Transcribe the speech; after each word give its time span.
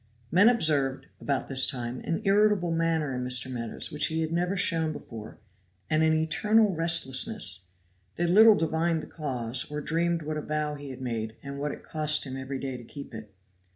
Men 0.31 0.49
observed, 0.49 1.05
about 1.19 1.47
this 1.47 1.67
time, 1.67 1.99
an 1.99 2.23
irritable 2.25 2.71
manner 2.71 3.13
in 3.13 3.23
Mr. 3.23 3.51
Meadows 3.51 3.91
which 3.91 4.07
he 4.07 4.21
had 4.21 4.31
never 4.31 4.57
shown 4.57 4.91
before, 4.93 5.37
and 5.91 6.01
an 6.01 6.15
eternal 6.15 6.73
restlessness; 6.73 7.65
they 8.15 8.25
little 8.25 8.55
divined 8.55 9.03
the 9.03 9.05
cause, 9.05 9.69
or 9.69 9.79
dreamed 9.79 10.23
what 10.23 10.37
a 10.37 10.41
vow 10.41 10.73
he 10.73 10.89
had 10.89 11.01
made, 11.01 11.35
and 11.43 11.59
what 11.59 11.71
it 11.71 11.83
cost 11.83 12.23
him 12.23 12.35
every 12.35 12.57
day 12.57 12.77
to 12.77 12.83
keep 12.83 13.13
it. 13.13 13.31